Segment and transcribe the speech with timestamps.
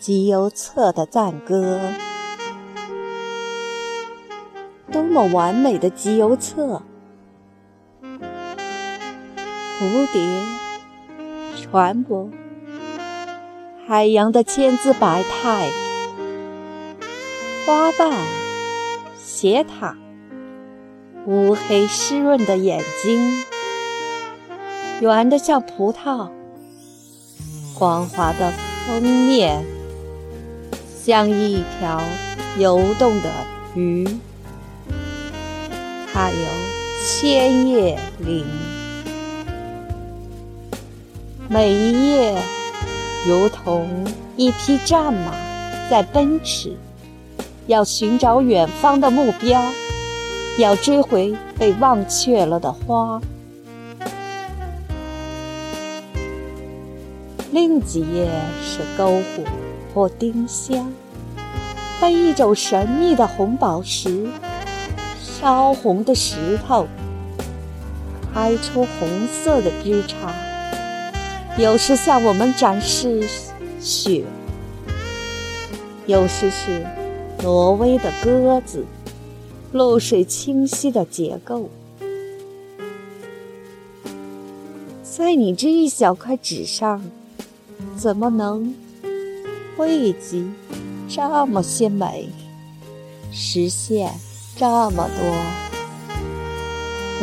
[0.00, 1.78] 集邮册的赞歌。
[4.90, 6.80] 多么完美的集邮册！
[9.78, 10.26] 蝴蝶、
[11.54, 12.30] 船舶、
[13.86, 15.68] 海洋的千姿百态，
[17.66, 18.26] 花瓣、
[19.18, 19.98] 斜塔、
[21.26, 23.44] 乌黑湿润的眼睛，
[25.02, 26.30] 圆的像葡萄，
[27.78, 28.50] 光滑的
[28.86, 29.62] 封面。
[31.02, 32.02] 像一条
[32.58, 33.32] 游动的
[33.74, 34.06] 鱼，
[36.12, 36.46] 还有
[37.02, 38.44] 千叶林，
[41.48, 42.36] 每一页
[43.26, 43.88] 如同
[44.36, 45.32] 一匹战马
[45.90, 46.76] 在奔驰，
[47.66, 49.58] 要寻找远方的目标，
[50.58, 53.18] 要追回被忘却了的花。
[57.52, 58.28] 另几页
[58.62, 59.44] 是篝火。
[59.92, 60.92] 或丁香，
[62.00, 64.28] 被一种神秘的红宝石，
[65.20, 66.86] 烧红的石头，
[68.32, 70.32] 开出红色的枝杈，
[71.58, 73.26] 有时向我们展示
[73.80, 74.24] 雪，
[76.06, 76.86] 有时是
[77.42, 78.84] 挪威的鸽子，
[79.72, 81.68] 露水清晰的结构，
[85.02, 87.02] 在你这一小块纸上，
[87.96, 88.72] 怎么能？
[89.80, 90.52] 汇集
[91.08, 92.28] 这么些美，
[93.32, 94.12] 实现
[94.54, 95.16] 这么多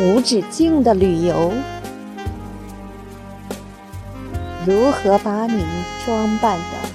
[0.04, 1.52] 无止境的旅游，
[4.66, 5.64] 如何把你
[6.04, 6.88] 装扮的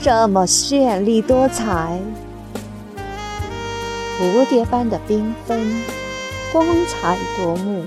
[0.00, 2.00] 这么绚丽多彩？
[4.18, 5.62] 蝴蝶般的缤纷，
[6.50, 7.84] 光彩夺目；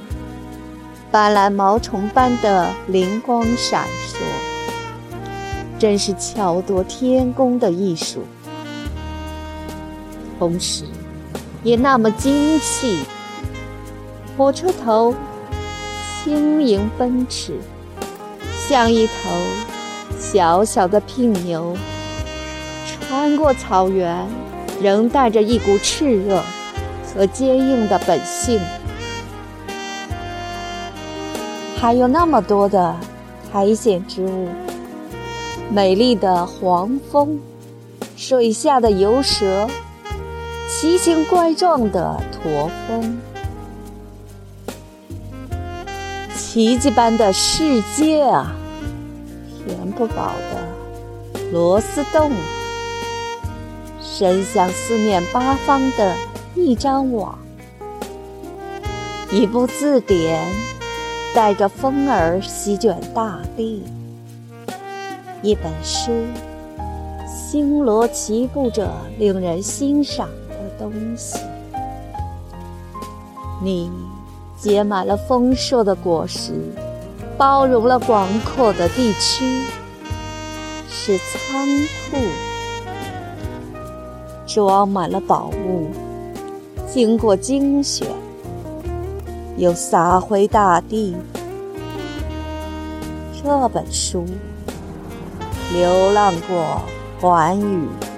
[1.09, 4.19] 斑斓毛虫般的灵光闪烁。
[5.79, 8.25] 真是巧夺天工的艺术，
[10.37, 10.83] 同时
[11.63, 12.99] 也那么精细。
[14.37, 15.15] 火车头
[16.21, 17.57] 轻盈奔驰，
[18.67, 19.13] 像一头
[20.19, 21.77] 小小的聘牛，
[22.85, 24.27] 穿过草原，
[24.81, 26.43] 仍带着一股炽热
[27.15, 28.59] 和坚硬的本性。
[31.77, 32.93] 还有那么多的
[33.49, 34.49] 苔藓植物。
[35.71, 37.39] 美丽的黄蜂，
[38.15, 39.67] 水下的游蛇，
[40.67, 43.19] 奇形怪状的驼峰，
[46.35, 48.55] 奇迹般的世界啊！
[49.63, 52.31] 填不饱的螺丝洞，
[54.01, 56.15] 伸向四面八方的
[56.55, 57.37] 一张网，
[59.31, 60.43] 一部字典，
[61.35, 63.83] 带着风儿席卷大地。
[65.41, 66.11] 一本书，
[67.25, 71.39] 星罗棋布着令人欣赏的东西。
[73.63, 73.89] 你
[74.57, 76.51] 结满了丰硕的果实，
[77.37, 79.63] 包容了广阔的地区，
[80.89, 81.65] 是仓
[82.11, 82.17] 库，
[84.45, 85.87] 装满了宝物，
[86.85, 88.05] 经过精选，
[89.55, 91.15] 又撒回大地。
[93.41, 94.25] 这本书。
[95.71, 96.81] 流浪过
[97.21, 98.08] 寰宇。